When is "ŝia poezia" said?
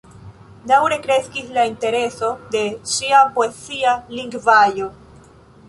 2.95-3.95